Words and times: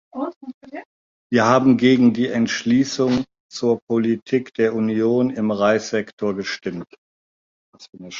Wir 1.31 1.45
haben 1.45 1.77
gegen 1.77 2.11
die 2.11 2.25
Entschließung 2.27 3.23
zur 3.53 3.79
Politik 3.87 4.51
der 4.55 4.73
Union 4.73 5.29
im 5.29 5.51
Reissektor 5.51 6.35
gestimmt. 6.35 6.87